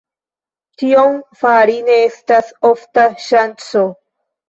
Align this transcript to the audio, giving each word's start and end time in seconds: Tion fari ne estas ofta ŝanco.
Tion 0.83 1.19
fari 1.43 1.77
ne 1.91 2.01
estas 2.09 2.53
ofta 2.73 3.09
ŝanco. 3.31 3.89